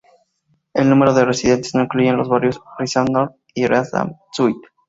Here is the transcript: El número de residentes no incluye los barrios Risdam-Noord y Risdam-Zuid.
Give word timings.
El 0.73 0.89
número 0.89 1.13
de 1.13 1.25
residentes 1.25 1.75
no 1.75 1.83
incluye 1.83 2.11
los 2.13 2.27
barrios 2.27 2.59
Risdam-Noord 2.79 3.35
y 3.53 3.67
Risdam-Zuid. 3.67 4.55